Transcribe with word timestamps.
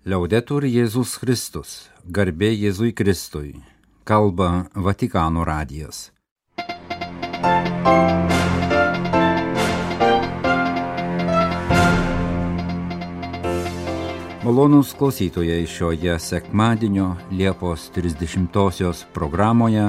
Liaudetur 0.00 0.64
Jėzus 0.64 1.18
Kristus, 1.20 1.70
garbė 2.08 2.48
Jėzui 2.56 2.94
Kristui, 2.96 3.50
kalba 4.08 4.64
Vatikano 4.72 5.42
radijas. 5.44 6.06
Malonus 14.40 14.94
klausytojai 14.96 15.66
šioje 15.68 16.16
sekmadienio 16.16 17.10
Liepos 17.28 17.90
30-osios 17.92 19.04
programoje 19.12 19.84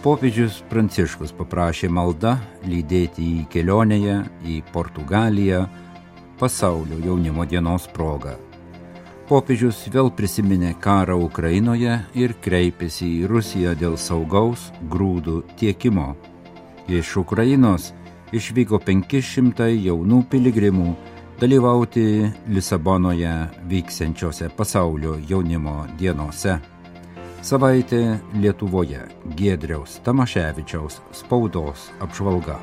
popiežius 0.00 0.62
Pranciškus 0.72 1.36
paprašė 1.36 1.92
maldą 1.92 2.38
lydėti 2.64 3.28
į 3.42 3.44
kelionėje 3.52 4.22
į 4.40 4.62
Portugaliją 4.72 5.66
pasaulio 6.40 6.96
jaunimo 7.04 7.44
dienos 7.44 7.92
progą. 7.92 8.38
Popiežius 9.24 9.78
vėl 9.88 10.10
prisiminė 10.12 10.74
karą 10.84 11.14
Ukrainoje 11.24 11.94
ir 12.12 12.34
kreipėsi 12.44 13.06
į 13.22 13.28
Rusiją 13.30 13.72
dėl 13.80 13.96
saugaus 13.96 14.66
grūdų 14.92 15.38
tiekimo. 15.56 16.10
Iš 16.92 17.14
Ukrainos 17.22 17.94
išvyko 18.36 18.82
500 18.84 19.70
jaunų 19.86 20.20
piligrimų 20.28 20.90
dalyvauti 21.40 22.04
Lisabonoje 22.52 23.32
vyksiančiose 23.72 24.50
pasaulio 24.58 25.16
jaunimo 25.30 25.86
dienose. 25.96 26.58
Savaitė 27.40 28.18
Lietuvoje 28.36 29.06
Giedriaus 29.40 30.02
Tamaševičiaus 30.04 31.00
spaudos 31.16 31.88
apžvalga. 32.04 32.60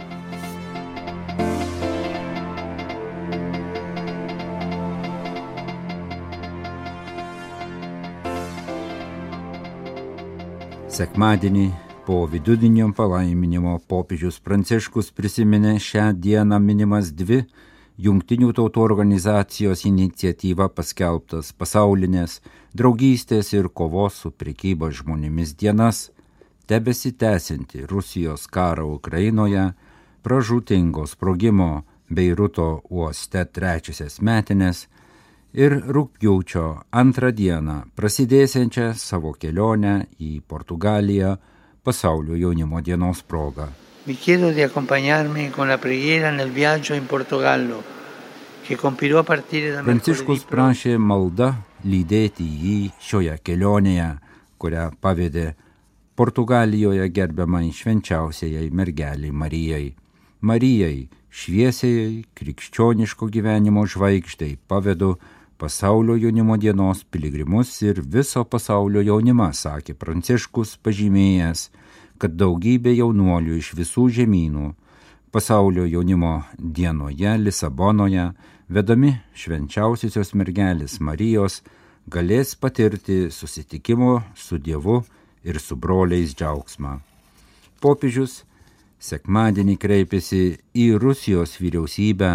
Sekmadienį 11.02 11.63
po 12.05 12.16
vidudienio 12.30 12.91
palaiminimo 12.94 13.71
popiežius 13.90 14.35
Pranciškus 14.46 15.08
prisiminė 15.18 15.71
šią 15.82 16.04
dieną 16.26 16.60
minimas 16.62 17.08
dvi 17.18 17.40
Jungtinių 18.05 18.52
tautų 18.60 18.84
organizacijos 18.84 19.82
iniciatyva 19.90 20.68
paskelbtas 20.77 21.49
pasaulinės 21.58 22.35
draugystės 22.77 23.49
ir 23.55 23.71
kovos 23.80 24.20
su 24.21 24.30
prekyba 24.43 24.91
žmonėmis 24.99 25.55
dienas, 25.63 26.04
tebesitęsinti 26.70 27.88
Rusijos 27.90 28.46
karą 28.46 28.86
Ukrainoje, 28.99 29.71
pražutingo 30.21 31.08
sprogimo 31.10 31.71
Beiruto 32.13 32.70
uoste 32.93 33.48
trečiasias 33.58 34.21
metinės, 34.21 34.86
ir 35.54 35.76
rūpjūčio 35.91 36.66
antrą 36.96 37.32
dieną 37.35 37.77
prasidėsiančią 37.96 38.91
savo 38.96 39.34
kelionę 39.40 39.96
į 40.20 40.40
Portugaliją 40.48 41.35
pasaulio 41.84 42.38
jaunimo 42.40 42.82
dienos 42.82 43.24
proga. 43.24 43.68
Vi 44.05 44.16
chiedo 44.16 44.52
di 44.52 44.62
accompagnarmi 44.62 45.52
con 45.52 45.68
la 45.68 45.77
preghiera 45.77 46.32
nel 46.32 46.49
viaggio 46.49 46.93
in 46.93 47.05
Portogallo, 47.05 47.84
che 48.63 48.76
compirò 48.76 49.20
a 49.20 49.24
partire 49.24 49.71
da 49.71 49.84
Pranciškus 49.84 50.48
prašė 50.49 50.98
maldą 50.98 51.52
lydėti 51.86 52.46
jį 52.46 52.77
šioje 53.02 53.38
kelionėje, 53.43 54.08
kurią 54.58 54.90
pavedė 55.02 55.52
Portugalijoje 56.15 57.08
gerbiamai 57.10 57.70
švenčiausiai 57.74 58.70
mergeliai 58.71 59.32
Marijai. 59.32 59.93
Marijai, 60.41 61.10
šviesiai 61.30 62.24
krikščioniško 62.34 63.30
gyvenimo 63.30 63.86
žvaigždai 63.86 64.56
pavedu 64.68 65.16
pasaulio 65.62 66.16
jaunimo 66.17 66.57
dienos 66.57 67.03
piligrimus 67.03 67.69
ir 67.85 68.01
viso 68.01 68.41
pasaulio 68.50 69.01
jaunimą, 69.06 69.51
sakė 69.53 69.94
Pranciškus 69.94 70.72
pažymėjęs, 70.81 71.68
kad 72.18 72.34
daugybė 72.34 72.95
jaunuolių 72.97 73.59
iš 73.59 73.68
visų 73.78 74.08
žemynų 74.16 74.72
pasaulio 75.31 75.86
jaunimo 75.86 76.31
dienoje 76.58 77.36
Lisabonoje, 77.38 78.31
vedami 78.74 79.12
švenčiausiosios 79.38 80.34
mergelės 80.34 80.97
Marijos, 81.00 81.59
galės 82.09 82.56
patirti 82.57 83.28
susitikimo 83.30 84.16
su 84.34 84.57
Dievu 84.57 85.03
ir 85.46 85.59
su 85.62 85.78
broliais 85.78 86.34
džiaugsmą. 86.34 86.96
Popiežius 87.86 88.41
sekmadienį 88.97 89.78
kreipėsi 89.78 90.41
į 90.74 90.88
Rusijos 90.97 91.59
vyriausybę, 91.62 92.31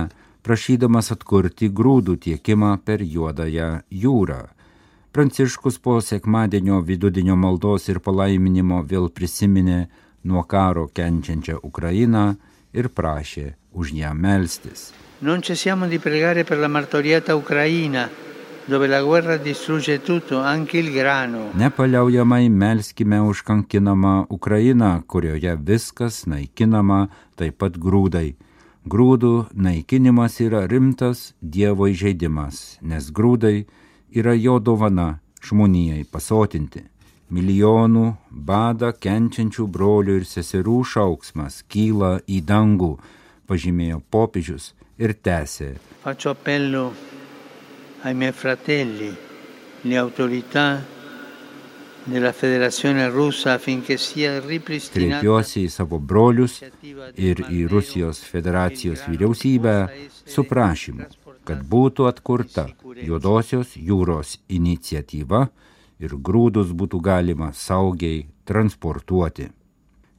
prašydamas 0.47 1.11
atkurti 1.11 1.69
grūdų 1.75 2.15
tiekimą 2.23 2.77
per 2.87 3.03
Juodąją 3.03 3.71
jūrą. 3.91 4.43
Pranciškus 5.13 5.79
po 5.83 5.97
sekmadienio 6.05 6.79
vidudienio 6.87 7.35
maldos 7.41 7.89
ir 7.91 7.99
palaiminimo 8.05 8.83
vėl 8.87 9.09
prisiminė 9.11 9.87
nuo 10.29 10.45
karo 10.45 10.87
kenčiančią 10.99 11.59
Ukrainą 11.67 12.27
ir 12.77 12.91
prašė 12.93 13.47
už 13.73 13.93
ją 13.97 14.13
melstis. 14.15 14.93
Non 15.21 15.43
cessiamo 15.43 15.89
di 15.89 15.99
pregare 15.99 16.45
per 16.45 16.59
la 16.59 16.69
martoriata 16.69 17.35
Ucraina, 17.35 18.09
dove 18.67 18.87
la 18.87 19.03
guerra 19.03 19.39
distrugge 19.39 20.03
tutto, 20.03 20.39
anche 20.39 20.79
il 20.79 20.93
grano. 20.93 21.51
Nepaliaujamai 21.55 22.49
melskime 22.49 23.19
už 23.21 23.43
kankinamą 23.43 24.27
Ukrainą, 24.29 25.03
kurioje 25.07 25.57
viskas 25.57 26.27
naikinama, 26.27 27.09
taip 27.35 27.57
pat 27.59 27.79
grūdai. 27.79 28.37
Grūdų 28.87 29.49
naikinimas 29.51 30.37
yra 30.45 30.61
rimtas 30.71 31.33
Dievo 31.43 31.89
įžeidimas, 31.91 32.79
nes 32.87 33.09
grūdai 33.11 33.65
yra 34.15 34.35
jo 34.39 34.61
dovana 34.63 35.17
žmonijai 35.43 36.05
pasotinti. 36.07 36.85
Milijonų 37.35 38.05
bada 38.31 38.93
kenčiančių 38.95 39.67
brolių 39.75 40.21
ir 40.21 40.29
seserų 40.31 40.77
šauksmas 40.87 41.65
kyla 41.67 42.21
į 42.31 42.39
dangų, 42.47 42.93
pažymėjo 43.51 44.05
popiežius 44.07 44.71
ir 45.03 45.17
tęsė. 45.19 45.73
Faccio 46.07 46.37
appello 46.37 46.93
ai 48.07 48.15
miei 48.15 48.31
fratelli, 48.31 49.11
le 49.83 49.99
autorità 49.99 50.69
Kreipiuosi 54.95 55.63
į 55.67 55.71
savo 55.75 55.99
brolius 55.99 56.61
ir 57.19 57.41
į 57.51 57.65
Rusijos 57.73 58.21
federacijos 58.23 59.03
vyriausybę 59.11 59.73
su 60.15 60.45
prašymu, 60.47 61.09
kad 61.49 61.65
būtų 61.73 62.07
atkurta 62.07 62.69
Juodosios 63.09 63.73
jūros 63.75 64.37
iniciatyva 64.47 65.41
ir 65.99 66.15
grūdus 66.29 66.71
būtų 66.79 67.03
galima 67.09 67.51
saugiai 67.51 68.23
transportuoti. 68.47 69.49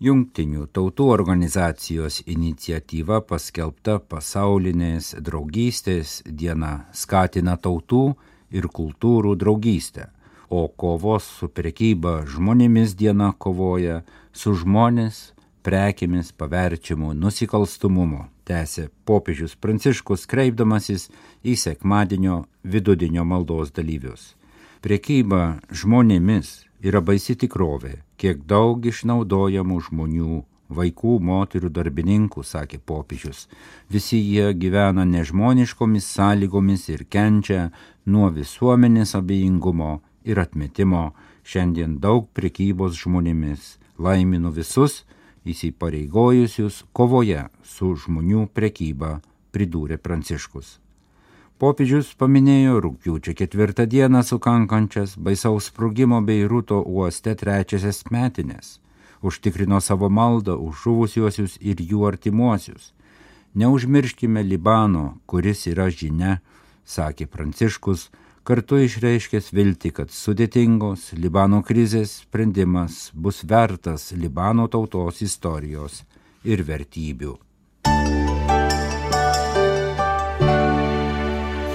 Jungtinių 0.04 0.68
tautų 0.76 1.08
organizacijos 1.16 2.20
iniciatyva 2.28 3.22
paskelbta 3.32 4.02
pasaulinės 4.12 5.16
draugystės 5.24 6.20
diena 6.28 6.74
skatina 6.92 7.56
tautų 7.56 8.04
ir 8.52 8.68
kultūrų 8.68 9.40
draugystę 9.40 10.12
o 10.50 10.68
kovos 10.68 11.28
su 11.40 11.50
prekyba 11.50 12.22
žmonėmis 12.30 12.96
diena 12.96 13.34
kovoja 13.38 14.02
su 14.34 14.54
žmonės 14.56 15.32
prekėmis 15.68 16.32
paverčiamu 16.40 17.12
nusikalstumumu, 17.14 18.28
tęsė 18.48 18.88
popiežius 19.08 19.58
Pranciškus 19.60 20.26
kreipdamasis 20.32 21.10
į 21.44 21.58
sekmadienio 21.60 22.46
vidudienio 22.64 23.26
maldos 23.28 23.74
dalyvius. 23.76 24.36
Prekyba 24.80 25.60
žmonėmis 25.74 26.54
yra 26.80 27.02
baisi 27.02 27.36
tikrovė, 27.36 27.98
kiek 28.22 28.46
daug 28.48 28.86
išnaudojamų 28.88 29.82
žmonių 29.90 30.44
vaikų, 30.70 31.18
moterų, 31.24 31.72
darbininkų, 31.72 32.44
sakė 32.44 32.80
popiežius. 32.80 33.48
Visi 33.92 34.20
jie 34.20 34.52
gyvena 34.54 35.06
nežmoniškomis 35.08 36.08
sąlygomis 36.16 36.88
ir 36.92 37.06
kenčia 37.10 37.70
nuo 38.06 38.30
visuomenės 38.36 39.16
abejingumo 39.20 39.98
ir 40.28 40.40
atmetimo, 40.44 41.12
šiandien 41.48 41.98
daug 42.04 42.28
prekybos 42.36 42.98
žmonėmis. 43.00 43.78
Laiminu 43.98 44.52
visus 44.54 45.02
įsipareigojusius 45.48 46.84
kovoje 46.94 47.48
su 47.66 47.96
žmonių 47.98 48.48
prekyba, 48.54 49.18
pridūrė 49.56 49.98
Pranciškus. 49.98 50.78
Popiežius 51.58 52.12
paminėjo 52.14 52.76
rūpiučio 52.86 53.34
ketvirtą 53.38 53.88
dieną 53.90 54.22
sukankančias 54.22 55.16
baisaus 55.18 55.72
sprogimo 55.72 56.20
bei 56.22 56.44
rūto 56.46 56.84
uoste 56.86 57.34
trečiasias 57.40 58.04
metinės, 58.14 58.78
užtikrino 59.26 59.80
savo 59.82 60.12
maldą 60.14 60.60
už 60.62 60.84
žuvusiuosius 60.84 61.58
ir 61.58 61.82
jų 61.82 62.06
artimuosius. 62.12 62.92
Neužmirškime 63.58 64.44
Libano, 64.46 65.18
kuris 65.26 65.66
yra 65.72 65.90
žinia, 65.90 66.38
sakė 66.86 67.26
Pranciškus, 67.26 68.12
kartu 68.48 68.78
išreiškęs 68.80 69.50
viltį, 69.52 69.90
kad 69.98 70.14
sudėtingos 70.14 71.10
Libano 71.20 71.60
krizės 71.68 72.22
sprendimas 72.22 73.10
bus 73.12 73.42
vertas 73.44 74.14
Libano 74.16 74.70
tautos 74.72 75.20
istorijos 75.26 76.06
ir 76.48 76.64
vertybių. 76.64 77.34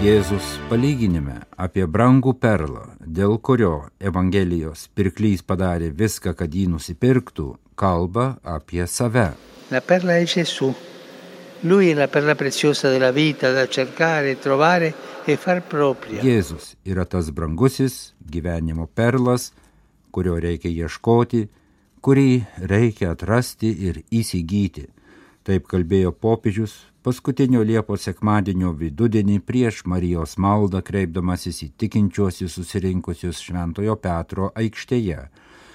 Jėzus 0.02 0.56
palyginime 0.70 1.36
apie 1.60 1.84
brangų 1.86 2.32
perlą, 2.40 2.86
dėl 3.04 3.36
kurio 3.38 3.74
Evangelijos 4.00 4.88
pirklys 4.96 5.44
padarė 5.46 5.92
viską, 5.94 6.32
kad 6.34 6.56
jį 6.56 6.70
nusipirktų, 6.72 7.52
kalba 7.76 8.38
apie 8.42 8.88
save. 8.88 9.28
La 9.70 9.84
perla 9.84 10.16
è 10.16 10.24
Gesù. 10.24 10.72
Lui 11.62 11.90
è 11.90 11.94
la 11.94 12.08
perla 12.08 12.34
preziosa 12.34 12.90
della 12.90 13.12
vita 13.12 13.52
da 13.52 13.68
cercare, 13.68 14.38
trovare 14.40 14.86
e 14.88 14.90
propria. 14.90 15.11
Jėzus 16.26 16.72
yra 16.82 17.04
tas 17.06 17.28
brangusis 17.30 18.12
gyvenimo 18.26 18.88
perlas, 18.90 19.52
kurio 20.10 20.34
reikia 20.42 20.72
ieškoti, 20.82 21.44
kurį 22.02 22.42
reikia 22.58 23.12
atrasti 23.14 23.70
ir 23.86 24.00
įsigyti. 24.10 24.88
Taip 25.46 25.68
kalbėjo 25.70 26.10
popiežius 26.10 26.74
paskutinio 27.06 27.62
Liepos 27.66 28.08
sekmadienio 28.08 28.72
vidudienį 28.78 29.38
prieš 29.46 29.84
Marijos 29.86 30.34
maldą 30.42 30.82
kreipdamasis 30.82 31.62
į 31.66 31.70
tikinčiuosius 31.78 32.58
susirinkusius 32.58 33.42
Šventojo 33.46 33.96
Petro 34.02 34.50
aikštėje. 34.58 35.28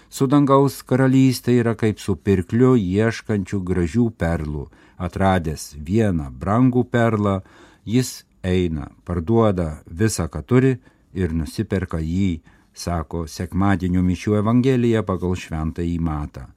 Su 0.09 0.27
dangaus 0.27 0.81
karalystė 0.87 1.57
yra 1.61 1.75
kaip 1.79 1.99
su 2.03 2.15
pirkliu 2.15 2.75
ieškančių 2.79 3.63
gražių 3.63 4.11
perlų. 4.19 4.67
Atradęs 4.97 5.73
vieną 5.79 6.31
brangų 6.31 6.83
perlą, 6.91 7.41
jis 7.85 8.26
eina, 8.47 8.87
parduoda 9.03 9.81
visą, 9.85 10.27
ką 10.31 10.43
turi 10.47 10.77
ir 11.17 11.33
nusiperka 11.35 11.99
jį, 11.99 12.39
sako 12.77 13.25
sekmadienio 13.27 14.03
mišių 14.05 14.37
Evangelija 14.41 15.03
pagal 15.03 15.35
šventąjį 15.35 15.97
matą. 15.99 16.47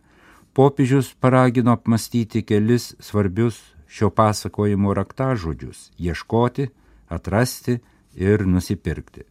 Popiežius 0.54 1.12
paragino 1.20 1.72
apmastyti 1.72 2.42
kelis 2.42 2.94
svarbius 3.00 3.60
šio 3.90 4.10
pasakojimo 4.10 4.94
raktažodžius- 4.94 5.90
ieškoti, 6.06 6.68
atrasti 7.08 7.78
ir 8.14 8.46
nusipirkti. 8.46 9.22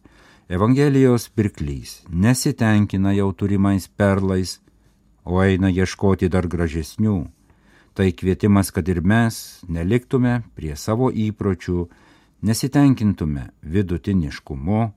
Evangelijos 0.48 1.28
pirklys 1.28 2.02
nesitenkina 2.08 3.12
jau 3.12 3.32
turimais 3.32 3.88
perlais, 3.88 4.58
o 5.24 5.42
eina 5.42 5.68
ieškoti 5.70 6.28
dar 6.28 6.48
gražesnių. 6.48 7.28
Tai 7.94 8.12
kvietimas, 8.12 8.70
kad 8.70 8.88
ir 8.88 9.00
mes 9.00 9.64
neliktume 9.68 10.42
prie 10.56 10.76
savo 10.76 11.10
įpročių, 11.10 11.88
nesitenkintume 12.42 13.50
vidutiniškumu, 13.62 14.92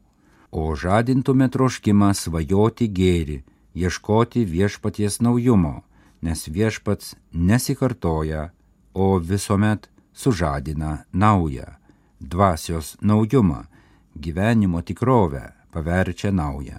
o 0.52 0.76
žadintume 0.76 1.50
troškimą 1.50 2.14
svajoti 2.14 2.88
gėri, 2.88 3.42
ieškoti 3.76 4.46
viešpaties 4.46 5.20
naujumo, 5.26 5.82
nes 6.22 6.48
viešpats 6.48 7.16
nesikartoja, 7.34 8.52
o 8.94 9.18
visuomet 9.20 9.90
sužadina 10.14 11.04
naują, 11.12 11.66
dvasios 12.20 12.98
naujumą, 13.02 13.64
gyvenimo 14.16 14.82
tikrovę 14.82 15.52
paverčia 15.72 16.32
naują. 16.32 16.78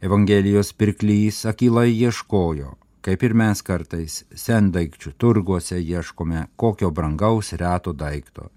Evangelijos 0.00 0.72
pirklys 0.72 1.46
akilai 1.46 1.92
ieškojo, 1.94 2.72
kaip 3.02 3.22
ir 3.22 3.34
mes 3.34 3.62
kartais 3.62 4.24
sendaikčių 4.34 5.12
turguose 5.18 5.78
ieškome 5.78 6.46
kokio 6.56 6.90
brangaus 6.90 7.52
reto 7.52 7.92
daikto. 7.92 8.48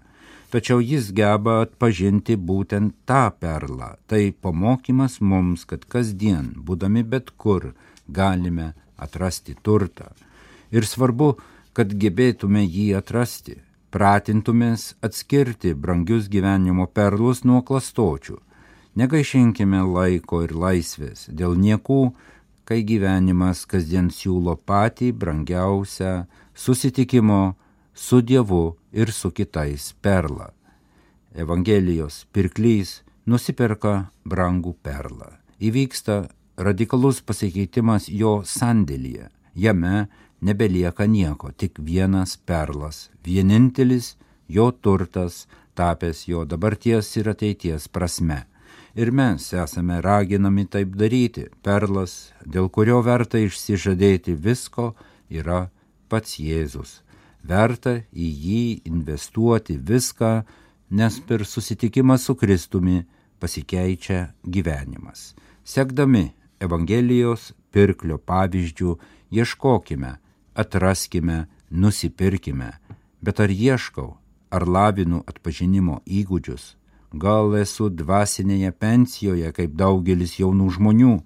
Tačiau 0.56 0.80
jis 0.80 1.10
geba 1.12 1.58
atpažinti 1.66 2.32
būtent 2.40 2.94
tą 3.04 3.26
perlą. 3.42 3.90
Tai 4.08 4.22
pamokymas 4.40 5.18
mums, 5.20 5.66
kad 5.68 5.82
kasdien, 5.84 6.46
būdami 6.56 7.02
bet 7.04 7.28
kur, 7.36 7.74
galime 8.08 8.70
atrasti 8.96 9.52
turtą. 9.60 10.06
Ir 10.72 10.88
svarbu, 10.88 11.34
kad 11.76 11.92
gebėtume 11.92 12.62
jį 12.64 12.86
atrasti, 12.96 13.58
pratintumės 13.92 14.94
atskirti 15.04 15.74
brangius 15.76 16.30
gyvenimo 16.32 16.88
perlus 16.88 17.44
nuo 17.44 17.60
klastočių. 17.60 18.38
Negaišinkime 18.96 19.84
laiko 19.84 20.40
ir 20.46 20.56
laisvės 20.56 21.28
dėl 21.28 21.60
niekų, 21.60 22.00
kai 22.64 22.80
gyvenimas 22.80 23.66
kasdien 23.68 24.08
siūlo 24.08 24.56
patį 24.56 25.12
brangiausią 25.20 26.16
susitikimo 26.56 27.42
su 27.96 28.20
Dievu 28.20 28.76
ir 28.92 29.10
su 29.12 29.32
kitais 29.32 29.94
perlą. 30.04 30.52
Evangelijos 31.34 32.26
pirklys 32.32 33.00
nusiperka 33.26 34.10
brangų 34.24 34.74
perlą. 34.84 35.32
Įvyksta 35.60 36.28
radikalus 36.56 37.22
pasikeitimas 37.24 38.08
jo 38.12 38.42
sandėlyje. 38.44 39.30
Jame 39.56 40.08
nebelieka 40.44 41.06
nieko, 41.08 41.50
tik 41.56 41.80
vienas 41.80 42.36
perlas, 42.36 43.08
vienintelis 43.24 44.16
jo 44.48 44.70
turtas, 44.70 45.46
tapęs 45.74 46.26
jo 46.28 46.44
dabarties 46.44 47.08
ir 47.16 47.32
ateities 47.32 47.88
prasme. 47.88 48.44
Ir 48.96 49.10
mes 49.12 49.52
esame 49.52 50.00
raginami 50.00 50.64
taip 50.68 50.94
daryti. 50.96 51.48
Perlas, 51.64 52.32
dėl 52.44 52.68
kurio 52.72 53.02
verta 53.04 53.40
išsižadėti 53.40 54.36
visko, 54.36 54.94
yra 55.28 55.68
pats 56.08 56.38
Jėzus. 56.40 57.02
Verta 57.46 58.00
į 58.12 58.28
jį 58.46 58.62
investuoti 58.90 59.76
viską, 59.78 60.32
nes 60.90 61.18
per 61.26 61.44
susitikimą 61.46 62.16
su 62.18 62.34
Kristumi 62.34 63.04
pasikeičia 63.38 64.32
gyvenimas. 64.42 65.34
Sekdami 65.64 66.32
Evangelijos 66.60 67.52
pirklio 67.70 68.16
pavyzdžių 68.18 68.96
ieškokime, 69.36 70.12
atraskime, 70.54 71.46
nusipirkime, 71.70 72.70
bet 73.20 73.40
ar 73.44 73.52
ieškau, 73.52 74.16
ar 74.50 74.64
lavinu 74.64 75.20
atpažinimo 75.28 76.00
įgūdžius, 76.06 76.74
gal 77.12 77.54
esu 77.60 77.90
dvasinėje 77.90 78.72
pensijoje 78.72 79.52
kaip 79.52 79.74
daugelis 79.76 80.38
jaunų 80.40 80.70
žmonių, 80.78 81.16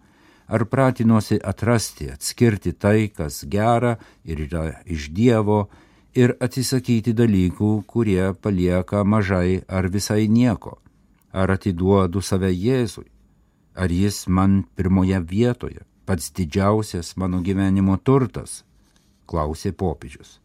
ar 0.50 0.66
pratinuosi 0.66 1.38
atrasti, 1.38 2.10
atskirti 2.10 2.72
tai, 2.72 3.08
kas 3.14 3.44
gera 3.46 3.96
ir 4.24 4.42
yra 4.48 4.64
iš 4.84 5.10
Dievo, 5.14 5.68
ir 6.14 6.34
atsisakyti 6.40 7.14
dalykų, 7.16 7.70
kurie 7.86 8.32
palieka 8.42 9.04
mažai 9.04 9.62
ar 9.68 9.88
visai 9.88 10.26
nieko, 10.28 10.78
ar 11.32 11.50
atiduodu 11.54 12.22
save 12.22 12.50
Jėzui, 12.50 13.06
ar 13.74 13.90
jis 13.90 14.26
man 14.28 14.64
pirmoje 14.76 15.20
vietoje, 15.20 15.84
pats 16.06 16.32
didžiausias 16.34 17.14
mano 17.16 17.40
gyvenimo 17.40 17.96
turtas, 18.02 18.64
klausė 19.26 19.72
popiežius. 19.72 20.40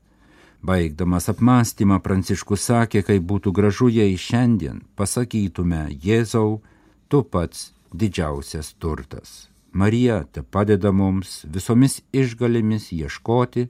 Baigdamas 0.66 1.30
apmąstymą 1.30 2.00
Pranciškus 2.02 2.64
sakė, 2.70 3.04
kaip 3.06 3.26
būtų 3.30 3.52
gražu, 3.54 3.90
jei 3.90 4.18
šiandien 4.18 4.82
pasakytume 4.98 5.88
Jėzau, 6.02 6.62
tu 7.10 7.22
pats 7.22 7.72
didžiausias 7.94 8.74
turtas. 8.82 9.50
Marija 9.74 10.24
te 10.32 10.42
padeda 10.42 10.92
mums 10.92 11.44
visomis 11.52 12.00
išgalėmis 12.16 12.90
ieškoti, 12.96 13.68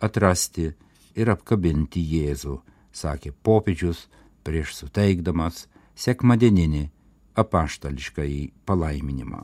atrasti 0.00 0.72
ir 1.16 1.32
apkabinti 1.32 2.02
Jėzų, 2.12 2.60
sakė 2.92 3.32
popiežius 3.42 4.06
prieš 4.46 4.76
suteikdamas 4.82 5.66
sekmadieninį 5.96 6.86
apaštališkai 7.36 8.32
palaiminimą. 8.68 9.42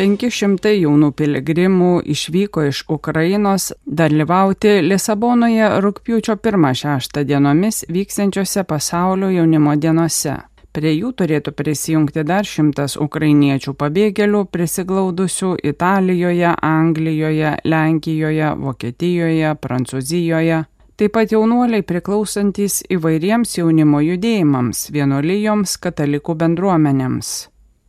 500 0.00 0.70
jaunų 0.80 1.10
piligrimų 1.12 1.88
išvyko 2.08 2.62
iš 2.70 2.78
Ukrainos 2.88 3.66
dalyvauti 3.84 4.78
Lisabonoje 4.86 5.66
rūpiučio 5.84 6.38
1-6 6.40 7.20
dienomis 7.28 7.82
vyksiančiose 7.84 8.64
pasaulio 8.64 9.28
jaunimo 9.34 9.74
dienose. 9.76 10.38
Prie 10.70 10.92
jų 10.94 11.08
turėtų 11.18 11.50
prisijungti 11.58 12.22
dar 12.22 12.46
šimtas 12.46 12.94
ukrainiečių 13.02 13.72
pabėgėlių 13.74 14.44
prisiglaudusių 14.54 15.56
Italijoje, 15.66 16.52
Anglijoje, 16.62 17.56
Lenkijoje, 17.66 18.52
Vokietijoje, 18.60 19.56
Prancūzijoje. 19.64 20.60
Taip 21.00 21.16
pat 21.16 21.34
jaunuoliai 21.34 21.82
priklausantis 21.82 22.84
įvairiems 22.92 23.56
jaunimo 23.58 23.98
judėjimams, 24.04 24.84
vienuolijoms, 24.94 25.74
katalikų 25.82 26.38
bendruomenėms. 26.44 27.34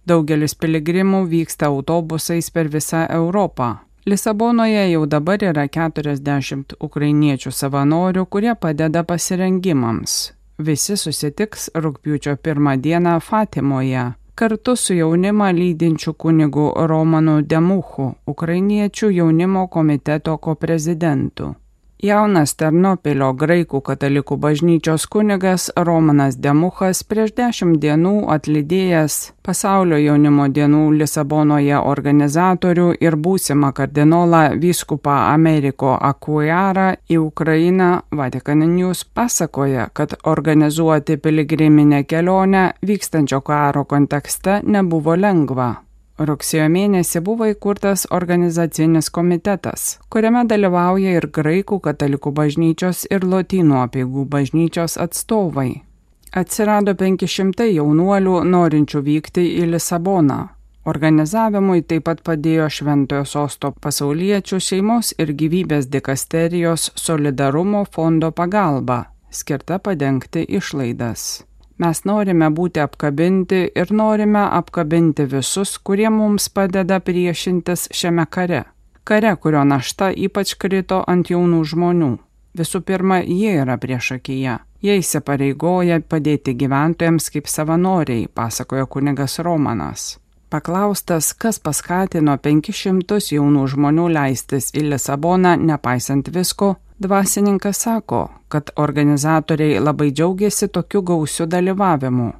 Daugelis 0.09 0.57
piligrimų 0.57 1.21
vyksta 1.29 1.69
autobusais 1.69 2.49
per 2.49 2.71
visą 2.73 3.05
Europą. 3.13 3.75
Lisabonoje 4.09 4.87
jau 4.89 5.05
dabar 5.05 5.43
yra 5.45 5.67
40 5.69 6.79
ukrainiečių 6.81 7.51
savanorių, 7.53 8.25
kurie 8.25 8.55
padeda 8.57 9.03
pasirengimams. 9.05 10.31
Visi 10.61 10.93
susitiks 10.97 11.69
rūpiučio 11.73 12.35
pirmą 12.37 12.75
dieną 12.81 13.19
Fatimoje, 13.19 14.03
kartu 14.35 14.75
su 14.75 14.93
jaunimą 14.93 15.47
lydinčiu 15.59 16.13
kunigu 16.13 16.65
Romanu 16.91 17.41
Demuchu, 17.41 18.11
ukrainiečių 18.33 19.09
jaunimo 19.15 19.63
komiteto 19.67 20.37
koprezidentu. 20.37 21.55
Jaunas 22.01 22.55
Ternopilio 22.57 23.27
graikų 23.37 23.77
katalikų 23.85 24.33
bažnyčios 24.41 25.03
kunigas 25.05 25.67
Romanas 25.77 26.33
Demuchas 26.41 27.03
prieš 27.05 27.35
dešimt 27.37 27.77
dienų 27.83 28.13
atlydėjęs 28.33 29.17
pasaulio 29.45 29.99
jaunimo 30.01 30.47
dienų 30.49 30.79
Lisabonoje 30.97 31.77
organizatorių 31.77 32.87
ir 33.05 33.19
būsimą 33.27 33.69
kardinolą 33.77 34.41
vyskupą 34.63 35.19
Ameriko 35.35 35.93
Akujarą 36.09 36.87
į 37.05 37.21
Ukrainą 37.21 37.91
Vatikaninius 38.09 39.05
pasakoja, 39.05 39.91
kad 39.93 40.17
organizuoti 40.23 41.21
piligriminę 41.21 42.01
kelionę 42.09 42.65
vykstančio 42.81 43.43
karo 43.45 43.85
kontekste 43.85 44.63
nebuvo 44.65 45.13
lengva. 45.13 45.71
Rugsėjo 46.19 46.67
mėnesį 46.69 47.21
buvo 47.25 47.47
įkurtas 47.49 48.03
organizacinis 48.11 49.09
komitetas, 49.09 49.97
kuriame 50.11 50.43
dalyvauja 50.45 51.15
ir 51.17 51.27
graikų 51.33 51.79
katalikų 51.87 52.33
bažnyčios 52.35 53.05
ir 53.09 53.25
lotynų 53.25 53.79
apieigų 53.85 54.25
bažnyčios 54.29 54.97
atstovai. 55.01 55.83
Atsirado 56.31 56.93
500 56.95 57.67
jaunuolių 57.73 58.41
norinčių 58.47 59.01
vykti 59.07 59.47
į 59.63 59.71
Lisaboną. 59.73 60.41
Organizavimui 60.85 61.83
taip 61.85 62.07
pat 62.07 62.23
padėjo 62.25 62.69
Šventojo 62.71 63.25
sosto 63.27 63.69
pasauliečių 63.83 64.57
šeimos 64.67 65.13
ir 65.21 65.35
gyvybės 65.37 65.91
dikasterijos 65.93 66.89
solidarumo 66.95 67.83
fondo 67.85 68.31
pagalba, 68.31 69.03
skirta 69.29 69.77
padengti 69.77 70.47
išlaidas. 70.47 71.43
Mes 71.81 72.03
norime 72.05 72.51
būti 72.53 72.81
apkabinti 72.83 73.61
ir 73.81 73.91
norime 73.95 74.43
apkabinti 74.59 75.25
visus, 75.25 75.77
kurie 75.81 76.09
mums 76.13 76.45
padeda 76.53 76.99
priešintis 77.01 77.87
šiame 77.97 78.25
kare. 78.29 78.63
Kare, 79.03 79.31
kurio 79.41 79.63
našta 79.65 80.11
ypač 80.13 80.53
krito 80.61 80.99
ant 81.09 81.31
jaunų 81.33 81.63
žmonių. 81.71 82.11
Visų 82.57 82.83
pirma, 82.85 83.21
jie 83.25 83.55
yra 83.63 83.79
priešakyje. 83.81 84.59
Jie 84.81 84.97
įsipareigoja 84.99 86.01
padėti 86.05 86.53
gyventojams 86.57 87.31
kaip 87.33 87.49
savanoriai, 87.49 88.27
pasakojo 88.27 88.85
kunigas 88.85 89.39
Romanas. 89.41 90.17
Paklaustas, 90.53 91.31
kas 91.33 91.61
paskatino 91.63 92.35
500 92.37 93.31
jaunų 93.37 93.65
žmonių 93.73 94.07
leistis 94.11 94.69
į 94.75 94.89
Lisaboną, 94.91 95.55
nepaisant 95.57 96.29
visko, 96.35 96.75
Dvasininkas 97.01 97.77
sako, 97.81 98.29
kad 98.47 98.69
organizatoriai 98.75 99.79
labai 99.79 100.11
džiaugiasi 100.11 100.67
tokiu 100.67 101.01
gausiu 101.01 101.45
dalyvavimu. 101.45 102.31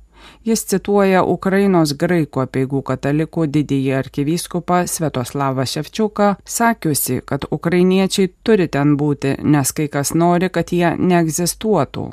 Jis 0.46 0.62
cituoja 0.70 1.24
Ukrainos 1.24 1.94
graikų 2.03 2.44
apieigų 2.44 2.82
katalikų 2.89 3.48
didįjį 3.56 3.96
arkivyskupą 4.00 4.84
Svetoslavą 4.91 5.65
Ševčiuką, 5.72 6.27
sakiusi, 6.46 7.22
kad 7.25 7.48
ukrainiečiai 7.58 8.30
turi 8.44 8.68
ten 8.68 8.94
būti, 9.01 9.32
nes 9.41 9.72
kai 9.72 9.88
kas 9.96 10.13
nori, 10.13 10.51
kad 10.53 10.70
jie 10.77 10.94
neegzistuotų. 10.98 12.06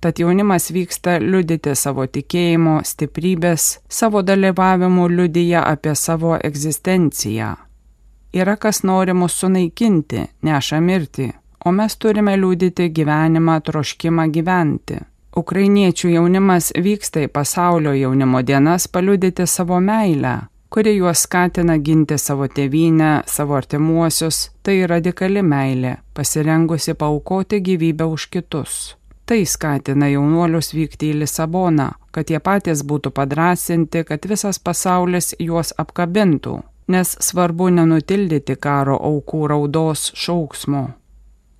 Tad 0.00 0.22
jaunimas 0.22 0.70
vyksta 0.70 1.16
liudyti 1.18 1.74
savo 1.74 2.06
tikėjimo, 2.06 2.76
stiprybės, 2.86 3.66
savo 3.88 4.22
dalyvavimu 4.22 5.08
liudyja 5.16 5.66
apie 5.66 5.98
savo 5.98 6.38
egzistenciją. 6.38 7.50
Yra 8.38 8.56
kas 8.56 8.84
nori 8.86 9.18
mus 9.18 9.34
sunaikinti, 9.42 10.28
neša 10.46 10.78
mirti, 10.80 11.32
o 11.68 11.72
mes 11.72 11.96
turime 12.00 12.34
liūdyti 12.40 12.88
gyvenimą, 12.96 13.60
troškimą 13.68 14.28
gyventi. 14.32 15.02
Ukrainiečių 15.36 16.14
jaunimas 16.16 16.70
vyksta 16.74 17.26
į 17.26 17.32
pasaulio 17.34 17.92
jaunimo 17.94 18.40
dienas 18.42 18.88
paliudyti 18.88 19.44
savo 19.46 19.76
meilę, 19.80 20.38
kuri 20.72 20.96
juos 20.96 21.26
skatina 21.26 21.76
ginti 21.78 22.16
savo 22.18 22.48
tėvynę, 22.48 23.10
savo 23.26 23.56
artimuosius, 23.60 24.48
tai 24.62 24.80
radikali 24.90 25.42
meilė, 25.44 25.98
pasirengusi 26.16 26.94
paukoti 26.94 27.60
gyvybę 27.68 28.08
už 28.08 28.26
kitus. 28.32 28.78
Tai 29.28 29.42
skatina 29.44 30.08
jaunuolius 30.08 30.72
vykti 30.72 31.12
į 31.12 31.18
Lisaboną, 31.22 31.90
kad 32.10 32.30
jie 32.32 32.40
patys 32.40 32.80
būtų 32.80 33.12
padrasinti, 33.12 34.06
kad 34.08 34.24
visas 34.24 34.56
pasaulis 34.58 35.34
juos 35.38 35.74
apkabintų, 35.76 36.54
nes 36.88 37.12
svarbu 37.20 37.68
nenutildyti 37.76 38.56
karo 38.56 38.96
aukų 39.10 39.42
raudos 39.52 40.08
šauksmo. 40.16 40.86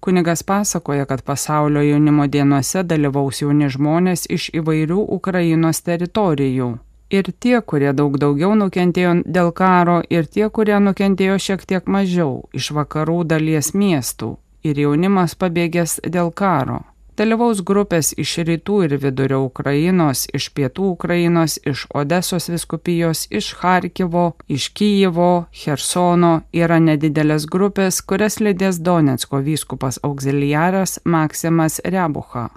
Kunigas 0.01 0.43
pasakoja, 0.43 1.07
kad 1.07 1.23
pasaulio 1.23 1.83
jaunimo 1.83 2.27
dienose 2.27 2.83
dalyvaus 2.83 3.43
jauni 3.43 3.67
žmonės 3.75 4.27
iš 4.31 4.51
įvairių 4.61 5.01
Ukrainos 5.17 5.83
teritorijų. 5.83 6.69
Ir 7.11 7.31
tie, 7.41 7.61
kurie 7.61 7.93
daug 7.97 8.19
daugiau 8.21 8.53
nukentėjo 8.55 9.15
dėl 9.25 9.51
karo, 9.57 10.03
ir 10.11 10.29
tie, 10.29 10.47
kurie 10.51 10.77
nukentėjo 10.79 11.39
šiek 11.41 11.65
tiek 11.65 11.89
mažiau 11.89 12.45
iš 12.53 12.71
vakarų 12.77 13.25
dalies 13.25 13.73
miestų, 13.75 14.37
ir 14.63 14.79
jaunimas 14.85 15.35
pabėgęs 15.35 15.99
dėl 16.05 16.31
karo. 16.31 16.83
Dalyvaus 17.19 17.65
grupės 17.67 18.13
iš 18.23 18.37
rytų 18.47 18.77
ir 18.87 18.93
vidurio 19.03 19.41
Ukrainos, 19.43 20.21
iš 20.39 20.53
pietų 20.55 20.93
Ukrainos, 20.93 21.57
iš 21.67 21.89
Odesos 21.91 22.47
viskupijos, 22.47 23.25
iš 23.35 23.57
Harkivo, 23.59 24.37
iš 24.47 24.69
Kyjivo, 24.79 25.49
Hersono 25.65 26.31
yra 26.55 26.79
nedidelės 26.79 27.49
grupės, 27.51 27.99
kurias 28.07 28.39
lydės 28.39 28.79
Donetsko 28.79 29.43
vyskupas 29.43 29.99
auxiliaras 30.07 31.01
Maksimas 31.05 31.81
Rebucha. 31.83 32.53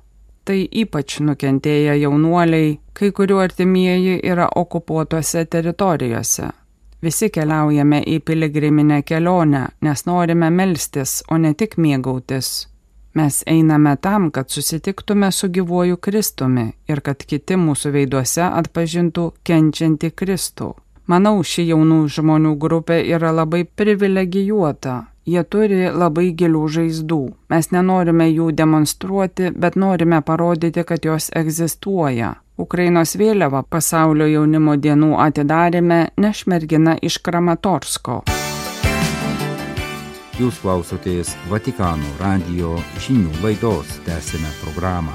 Tai 0.46 0.62
ypač 0.84 1.18
nukentėję 1.26 1.98
jaunuoliai, 2.04 2.78
kai 2.94 3.10
kurių 3.18 3.42
artimieji 3.42 4.20
yra 4.22 4.46
okupuotose 4.46 5.46
teritorijose. 5.46 6.52
Visi 7.02 7.34
keliaujame 7.34 8.04
į 8.06 8.20
piligriminę 8.22 9.02
kelionę, 9.02 9.72
nes 9.82 10.06
norime 10.06 10.54
melstis, 10.54 11.24
o 11.34 11.42
ne 11.42 11.58
tik 11.58 11.80
mėgautis. 11.82 12.71
Mes 13.14 13.44
einame 13.48 13.96
tam, 13.98 14.30
kad 14.32 14.50
susitiktume 14.50 15.32
su 15.32 15.50
gyvuoju 15.50 15.98
Kristumi 15.98 16.72
ir 16.88 17.02
kad 17.04 17.26
kiti 17.28 17.58
mūsų 17.60 17.92
veiduose 17.92 18.46
atpažintų 18.48 19.32
kenčiantį 19.44 20.12
Kristų. 20.16 20.72
Manau, 21.12 21.42
ši 21.44 21.66
jaunų 21.74 22.06
žmonių 22.08 22.56
grupė 22.56 23.02
yra 23.04 23.34
labai 23.36 23.66
privilegijuota. 23.66 25.08
Jie 25.28 25.44
turi 25.44 25.90
labai 25.92 26.32
gilių 26.34 26.62
žaizdų. 26.76 27.22
Mes 27.52 27.70
nenorime 27.76 28.30
jų 28.32 28.52
demonstruoti, 28.58 29.52
bet 29.52 29.76
norime 29.76 30.22
parodyti, 30.26 30.86
kad 30.88 31.06
jos 31.06 31.30
egzistuoja. 31.36 32.36
Ukrainos 32.58 33.18
vėliava 33.20 33.64
pasaulio 33.70 34.30
jaunimo 34.30 34.78
dienų 34.78 35.18
atidarėme 35.28 36.04
nešmergina 36.18 36.98
iš 37.02 37.20
Kramatorsko. 37.26 38.22
Jūs 40.42 40.58
klausotės 40.58 41.36
Vatikano 41.52 42.08
radio 42.18 42.72
žinių 43.04 43.44
laidos 43.44 43.92
tęsime 44.08 44.50
programą. 44.64 45.14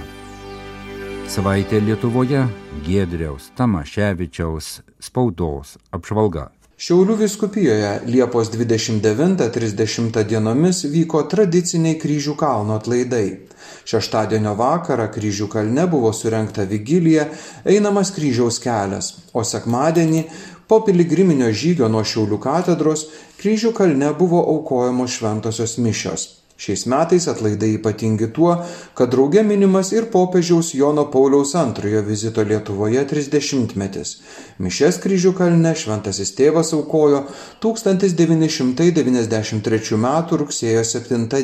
Savaitė 1.26 1.80
Lietuvoje 1.83 2.45
Giedriaus 2.87 3.49
Tamaševičiaus 3.59 4.68
spaudos 5.02 5.80
apžvalga. 5.90 6.52
Šiaulių 6.78 7.16
viskupijoje 7.25 7.90
Liepos 8.06 8.52
29-30 8.54 10.23
dienomis 10.30 10.85
vyko 10.92 11.25
tradiciniai 11.33 11.99
kryžių 11.99 12.37
kalno 12.38 12.76
atlaidai. 12.78 13.49
Šeštadienio 13.88 14.52
vakarą 14.54 15.09
kryžių 15.11 15.49
kalne 15.50 15.88
buvo 15.90 16.12
surenkta 16.14 16.68
vigilija, 16.71 17.26
einamas 17.64 18.12
kryžiaus 18.14 18.61
kelias, 18.62 19.14
o 19.33 19.42
sekmadienį 19.42 20.26
Po 20.66 20.80
piligriminio 20.82 21.52
žygio 21.54 21.87
nuo 21.88 22.02
Šiaulių 22.02 22.40
katedros 22.42 23.06
kryžių 23.38 23.70
kalne 23.76 24.11
buvo 24.18 24.40
aukojamos 24.54 25.14
šventosios 25.18 25.76
mišios. 25.78 26.26
Šiais 26.56 26.86
metais 26.88 27.28
atlaidai 27.28 27.75
ypatingi 27.76 28.32
tuo, 28.32 28.56
kad 28.96 29.10
drauge 29.12 29.42
minimas 29.44 29.92
ir 29.92 30.08
popiežiaus 30.12 30.75
Jono 30.75 31.10
Pauliaus 31.12 31.54
antrojo 31.60 32.00
vizito 32.06 32.42
Lietuvoje 32.42 33.06
30-metis. 33.10 34.16
Mišes 34.64 34.96
kryžių 35.04 35.32
kalne 35.36 35.75
šventasis 35.76 36.32
tėvas 36.38 36.72
aukojo 36.72 37.20
1993 37.60 39.94
m. 40.00 40.06
rugsėjo 40.40 40.82
7 40.94 41.28
d. 41.28 41.36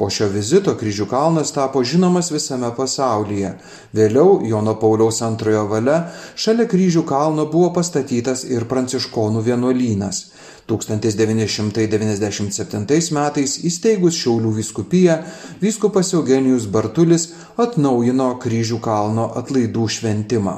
Po 0.00 0.06
šio 0.10 0.26
vizito 0.32 0.72
kryžių 0.80 1.06
kalnas 1.06 1.52
tapo 1.52 1.84
žinomas 1.84 2.30
visame 2.32 2.70
pasaulyje. 2.76 3.54
Vėliau 3.94 4.40
Jono 4.48 4.74
Pauliaus 4.80 5.22
antrojo 5.22 5.66
valia 5.70 6.10
šalia 6.34 6.66
kryžių 6.66 7.04
kalno 7.06 7.46
buvo 7.52 7.70
pastatytas 7.76 8.44
ir 8.48 8.64
pranciškonų 8.66 9.40
vienuolynas. 9.52 10.30
1997 10.70 13.10
metais 13.16 13.58
įsteigus 13.66 14.14
Šiaulių 14.22 14.52
vyskupiją, 14.62 15.14
vyskupas 15.62 16.14
Eugenijus 16.14 16.64
Bartulis 16.70 17.24
atnaujino 17.58 18.38
kryžių 18.42 18.78
kalno 18.84 19.24
atlaidų 19.42 19.84
šventimą. 19.98 20.56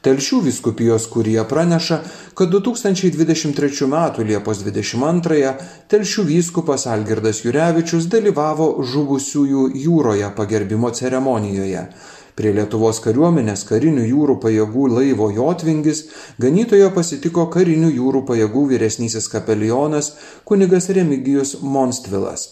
Telšių 0.00 0.38
viskupijos 0.46 1.04
kurija 1.12 1.42
praneša, 1.44 1.98
kad 2.34 2.48
2023 2.48 3.84
m. 3.84 3.96
Liepos 4.24 4.62
22-ąją 4.64 5.50
Telšių 5.92 6.22
vyskupas 6.24 6.86
Algirdas 6.88 7.42
Jurevičius 7.44 8.08
dalyvavo 8.08 8.80
žuvusiųjų 8.80 9.66
jūroje 9.76 10.30
pagerbimo 10.38 10.88
ceremonijoje. 10.96 11.84
Prie 12.40 12.54
Lietuvos 12.56 13.02
kariuomenės 13.04 13.66
karinių 13.68 14.06
jūrų 14.08 14.38
pajėgų 14.40 14.84
laivo 14.94 15.26
Jotvingis 15.36 15.98
ganytojo 16.40 16.86
pasitiko 16.94 17.44
karinių 17.52 17.90
jūrų 17.92 18.22
pajėgų 18.30 18.62
vyresnysis 18.70 19.28
kapelionas 19.28 20.08
kunigas 20.48 20.88
Remigijus 20.96 21.58
Monstvilas. 21.60 22.46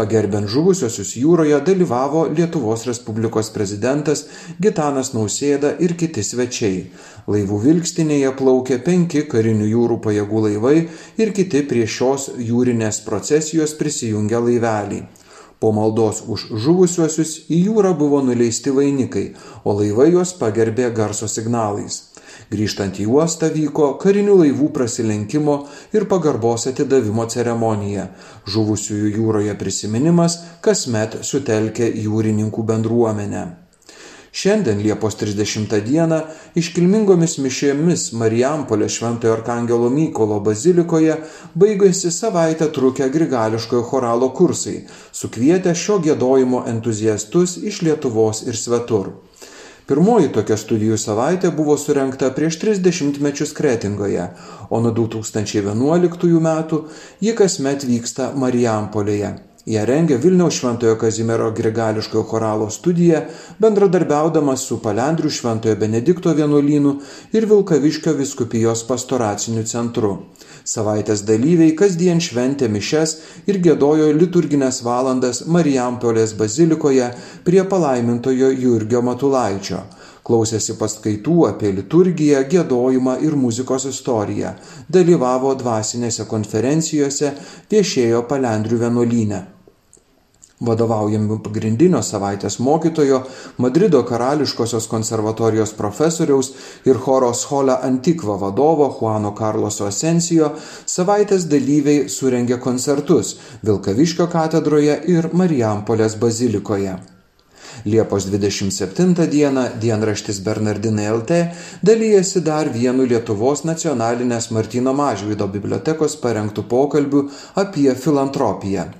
Pagerbent 0.00 0.48
žuvusiosius 0.48 1.12
jūroje 1.20 1.60
dalyvavo 1.66 2.24
Lietuvos 2.32 2.86
Respublikos 2.88 3.52
prezidentas 3.52 4.24
Gitanas 4.56 5.12
Nausėda 5.12 5.74
ir 5.84 5.98
kiti 6.00 6.24
svečiai. 6.24 6.86
Laivų 7.28 7.60
vilkstinėje 7.68 8.32
plaukė 8.40 8.80
penki 8.88 9.26
karinių 9.28 9.68
jūrų 9.74 10.00
pajėgų 10.08 10.46
laivai 10.48 10.76
ir 11.20 11.36
kiti 11.36 11.66
prie 11.68 11.84
šios 11.84 12.30
jūrinės 12.40 13.04
procesijos 13.04 13.76
prisijungę 13.76 14.46
laiveliai. 14.48 15.04
Po 15.60 15.72
maldos 15.76 16.22
už 16.32 16.46
žuvusiuosius 16.64 17.34
į 17.52 17.58
jūrą 17.66 17.92
buvo 17.98 18.22
nuleisti 18.24 18.72
vainikai, 18.72 19.26
o 19.68 19.74
laivai 19.76 20.08
juos 20.14 20.32
pagerbė 20.40 20.88
garso 20.96 21.28
signalais. 21.28 22.06
Grįžtant 22.50 22.96
į 23.02 23.06
uostą 23.12 23.50
vyko 23.52 23.92
karinių 24.00 24.38
laivų 24.40 24.70
prasilenkimo 24.74 25.56
ir 25.94 26.08
pagarbos 26.10 26.64
atidavimo 26.70 27.26
ceremonija. 27.34 28.08
Žuvusiųjų 28.48 29.12
jūroje 29.18 29.56
prisiminimas 29.60 30.40
kasmet 30.64 31.20
sutelkia 31.26 31.92
jūrininkų 31.92 32.64
bendruomenę. 32.72 33.44
Šiandien 34.32 34.78
Liepos 34.78 35.16
30 35.18 35.72
dieną 35.82 36.20
iškilmingomis 36.60 37.32
mišėmis 37.42 38.04
Marijampolė 38.14 38.86
Šventojo 38.86 39.32
Arkangelo 39.34 39.88
Mykolo 39.90 40.38
bazilikoje 40.46 41.16
baigėsi 41.58 42.12
savaitę 42.14 42.68
trukę 42.76 43.08
grigališkojo 43.10 43.82
choralo 43.90 44.30
kursai, 44.30 44.84
sukvietę 45.10 45.74
šio 45.74 45.98
gėdojimo 46.06 46.62
entuziastus 46.70 47.56
iš 47.72 47.82
Lietuvos 47.88 48.44
ir 48.46 48.54
svetur. 48.54 49.10
Pirmoji 49.90 50.30
tokia 50.30 50.54
studijų 50.54 50.94
savaitė 51.02 51.50
buvo 51.50 51.74
surenkta 51.74 52.30
prieš 52.30 52.62
tris 52.62 52.78
dešimtmečius 52.86 53.50
Kretingoje, 53.58 54.30
o 54.70 54.78
nuo 54.78 54.94
2011 54.94 56.38
metų 56.46 56.84
ji 57.18 57.34
kasmet 57.34 57.82
vyksta 57.82 58.30
Marijampolėje. 58.38 59.49
Ją 59.70 59.84
rengia 59.86 60.16
Vilniaus 60.18 60.54
Šventojo 60.54 60.96
Kazimiero 60.98 61.50
Grigališkojo 61.54 62.22
choralo 62.26 62.70
studija, 62.74 63.20
bendradarbiaudamas 63.62 64.64
su 64.66 64.78
Palendrių 64.82 65.30
Šventojo 65.30 65.76
Benedikto 65.78 66.32
vienuolynu 66.34 66.94
ir 67.38 67.46
Vilkaviškio 67.46 68.16
viskupijos 68.18 68.82
pastoraciniu 68.88 69.62
centru. 69.70 70.10
Savaitės 70.66 71.22
dalyviai 71.28 71.76
kasdien 71.78 72.18
šventė 72.18 72.66
mišes 72.72 73.12
ir 73.46 73.60
gėdojo 73.62 74.08
liturginės 74.16 74.80
valandas 74.88 75.44
Marijampolės 75.46 76.34
bazilikoje 76.40 77.12
prie 77.46 77.62
palaimintojo 77.62 78.50
Jurgio 78.64 79.04
Matulaičio. 79.06 79.84
Klausėsi 80.26 80.74
paskaitų 80.82 81.46
apie 81.52 81.70
liturgiją, 81.78 82.42
gėdojimą 82.50 83.20
ir 83.22 83.38
muzikos 83.38 83.86
istoriją. 83.92 84.52
Dalyvavo 84.98 85.54
dvasinėse 85.62 86.26
konferencijose, 86.34 87.32
viešėjo 87.70 88.26
Palendrių 88.34 88.82
vienuolyne 88.84 89.42
vadovaujami 90.60 91.38
pagrindinio 91.44 92.02
savaitės 92.04 92.58
mokytojo, 92.60 93.22
Madrido 93.58 94.02
karališkosios 94.08 94.88
konservatorijos 94.92 95.72
profesoriaus 95.76 96.52
ir 96.88 97.00
choro 97.00 97.32
Schola 97.34 97.80
Antikva 97.86 98.36
vadovo 98.40 98.90
Juano 98.98 99.32
Carloso 99.36 99.88
Asensijo, 99.88 100.52
savaitės 100.86 101.48
dalyviai 101.50 102.08
surengė 102.08 102.60
koncertus 102.60 103.38
Vilkaviškio 103.64 104.28
katedroje 104.32 105.00
ir 105.08 105.32
Marijampolės 105.32 106.18
bazilikoje. 106.20 106.98
Liepos 107.84 108.26
27 108.28 109.26
dieną 109.30 109.62
dienraštis 109.80 110.40
Bernardinai 110.44 111.06
LT 111.08 111.36
dalyjasi 111.86 112.42
dar 112.44 112.68
vienu 112.68 113.06
Lietuvos 113.08 113.62
nacionalinės 113.64 114.50
Martino 114.52 114.92
Mažvydo 114.92 115.46
bibliotekos 115.48 116.18
parengtų 116.20 116.66
pokalbių 116.68 117.22
apie 117.62 117.94
filantropiją. 117.94 118.90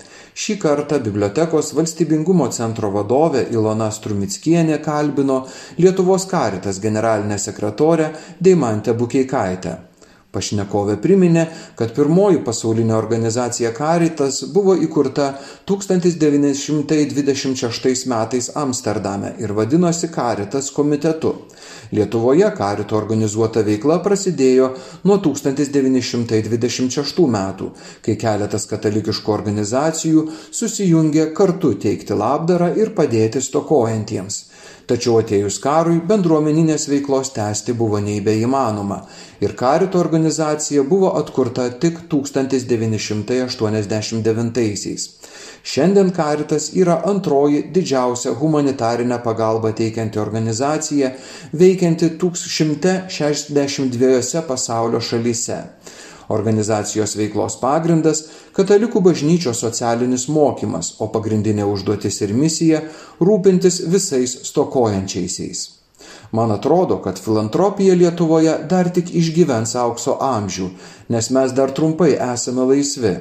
Šį 0.40 0.54
kartą 0.56 0.96
bibliotekos 1.04 1.74
valstybingumo 1.76 2.46
centro 2.56 2.88
vadovė 2.94 3.42
Ilona 3.52 3.90
Strumickienė 3.92 4.78
kalbino 4.86 5.36
Lietuvos 5.76 6.24
karitas 6.30 6.80
generalinę 6.80 7.36
sekretorę 7.42 8.06
Deimantę 8.40 8.94
Bukeikaitę. 9.02 9.74
Pašnekovė 10.30 10.94
priminė, 11.02 11.50
kad 11.74 11.90
pirmoji 11.96 12.38
pasaulinė 12.46 12.94
organizacija 12.94 13.72
Karitas 13.74 14.46
buvo 14.54 14.76
įkurta 14.78 15.34
1926 15.66 18.06
metais 18.12 18.46
Amsterdame 18.54 19.34
ir 19.42 19.50
vadinosi 19.56 20.06
Karitas 20.14 20.70
komitetu. 20.76 21.32
Lietuvoje 21.90 22.46
Karito 22.54 22.94
organizuota 22.96 23.60
veikla 23.66 23.98
prasidėjo 24.04 24.68
nuo 25.10 25.16
1926 25.24 27.26
metų, 27.34 27.70
kai 28.06 28.14
keletas 28.14 28.66
katalikiškų 28.70 29.34
organizacijų 29.34 30.30
susijungė 30.54 31.34
kartu 31.34 31.74
teikti 31.86 32.14
labdarą 32.14 32.70
ir 32.78 32.94
padėti 32.94 33.42
stokojantiems. 33.42 34.49
Tačiau 34.90 35.20
atėjus 35.20 35.60
karui 35.62 36.00
bendruomeninės 36.02 36.88
veiklos 36.90 37.28
tęsti 37.36 37.70
buvo 37.78 38.00
neįbeįmanoma 38.02 38.96
ir 39.44 39.52
Karito 39.60 40.00
organizacija 40.02 40.82
buvo 40.88 41.12
atkurta 41.20 41.66
tik 41.84 42.00
1989-aisiais. 42.10 45.04
Šiandien 45.62 46.10
Karitas 46.16 46.66
yra 46.82 46.96
antroji 47.12 47.60
didžiausia 47.76 48.30
humanitarinę 48.40 49.18
pagalbą 49.22 49.70
teikianti 49.78 50.18
organizacija, 50.18 51.08
veikianti 51.62 52.06
162 52.18 54.42
pasaulio 54.48 55.00
šalyse. 55.00 55.58
Organizacijos 56.30 57.16
veiklos 57.18 57.56
pagrindas- 57.60 58.22
katalikų 58.56 59.02
bažnyčios 59.02 59.58
socialinis 59.64 60.28
mokymas, 60.28 60.94
o 61.00 61.08
pagrindinė 61.08 61.66
užduotis 61.66 62.20
ir 62.22 62.34
misija- 62.34 62.82
rūpintis 63.26 63.80
visais 63.86 64.36
stokojančiaisiais. 64.50 65.68
Man 66.32 66.50
atrodo, 66.50 66.96
kad 67.02 67.18
filantropija 67.18 67.94
Lietuvoje 67.94 68.54
dar 68.68 68.90
tik 68.90 69.10
išgyvens 69.10 69.74
aukso 69.74 70.16
amžių, 70.22 70.70
nes 71.08 71.30
mes 71.30 71.52
dar 71.52 71.70
trumpai 71.70 72.12
esame 72.34 72.66
laisvi. 72.72 73.16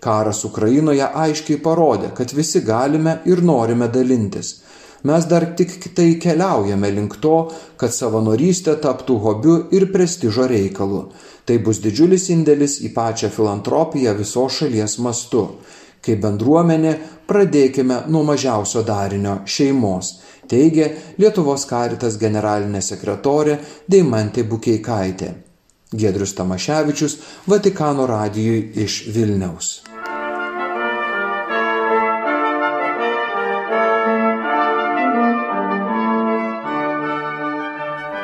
Karas 0.00 0.44
Ukrainoje 0.44 1.08
aiškiai 1.24 1.58
parodė, 1.62 2.14
kad 2.14 2.32
visi 2.32 2.60
galime 2.60 3.18
ir 3.24 3.42
norime 3.42 3.88
dalintis. 3.88 4.60
Mes 5.04 5.24
dar 5.28 5.44
tik 5.52 5.92
tai 5.92 6.14
keliaujame 6.16 6.88
link 6.96 7.18
to, 7.20 7.50
kad 7.76 7.92
savanorystė 7.92 8.78
taptų 8.80 9.18
hobiu 9.20 9.56
ir 9.76 9.90
prestižo 9.92 10.46
reikalu. 10.48 11.02
Tai 11.44 11.58
bus 11.66 11.82
didžiulis 11.84 12.30
indėlis 12.32 12.78
į 12.86 12.94
pačią 12.96 13.28
filantropiją 13.34 14.14
visos 14.16 14.62
šalies 14.62 14.96
mastu. 15.04 15.44
Kaip 16.04 16.24
bendruomenė 16.24 16.94
pradėkime 17.28 18.02
nuo 18.08 18.24
mažiausio 18.24 18.80
darinio- 18.82 19.42
šeimos, 19.54 20.20
teigia 20.48 20.90
Lietuvos 21.18 21.68
karitas 21.68 22.16
generalinė 22.16 22.80
sekretorė 22.80 23.58
Deimantė 23.88 24.48
Bukeikaitė. 24.48 25.34
Gedrius 25.92 26.34
Tamaševičius, 26.34 27.18
Vatikano 27.46 28.06
radijui 28.06 28.72
iš 28.74 29.04
Vilniaus. 29.14 29.93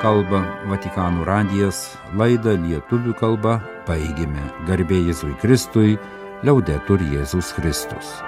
Kalba 0.01 0.41
Vatikanų 0.71 1.27
radijas, 1.29 1.83
laidą 2.17 2.57
lietuvių 2.65 3.15
kalba 3.21 3.59
baigėme. 3.89 4.49
Garbė 4.69 5.03
Jėzui 5.11 5.37
Kristui, 5.43 5.99
liaudetur 6.47 7.05
Jėzus 7.13 7.55
Kristus. 7.59 8.19